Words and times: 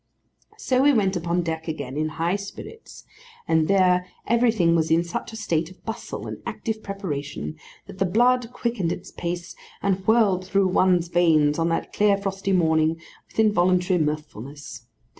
So 0.57 0.81
we 0.81 0.91
went 0.93 1.15
upon 1.15 1.43
deck 1.43 1.67
again 1.67 1.95
in 1.95 2.09
high 2.17 2.35
spirits; 2.35 3.03
and 3.47 3.67
there, 3.67 4.07
everything 4.25 4.73
was 4.75 4.89
in 4.89 5.03
such 5.03 5.31
a 5.31 5.35
state 5.35 5.69
of 5.69 5.85
bustle 5.85 6.25
and 6.25 6.41
active 6.43 6.81
preparation, 6.81 7.57
that 7.85 7.99
the 7.99 8.05
blood 8.07 8.51
quickened 8.51 8.91
its 8.91 9.11
pace, 9.11 9.55
and 9.79 9.97
whirled 10.07 10.43
through 10.47 10.69
one's 10.69 11.07
veins 11.07 11.59
on 11.59 11.69
that 11.69 11.93
clear 11.93 12.17
frosty 12.17 12.51
morning 12.51 12.99
with 13.29 13.37
involuntary 13.39 13.99
mirthfulness. 13.99 14.87